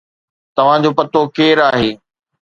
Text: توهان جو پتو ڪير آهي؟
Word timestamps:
توهان 0.55 0.79
جو 0.83 0.91
پتو 0.97 1.21
ڪير 1.37 1.57
آهي؟ 1.69 1.91